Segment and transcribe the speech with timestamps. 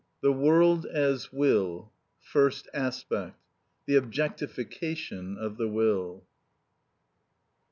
[0.21, 1.91] THE WORLD AS WILL.
[2.17, 3.37] First Aspect.
[3.85, 6.23] The Objectification Of The Will.